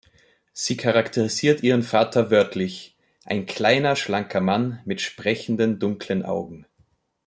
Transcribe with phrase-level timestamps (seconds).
[0.51, 6.65] Sie charakterisiert ihren Vater wörtlich: "„Ein kleiner, schlanker Mann mit sprechenden dunklen Augen.